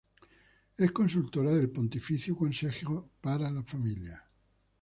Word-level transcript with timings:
Es 0.85 0.91
consultora 0.91 1.53
del 1.53 1.69
Pontificio 1.69 2.35
Consejo 2.35 3.11
para 3.21 3.51
la 3.51 3.61
Familia. 3.61 4.27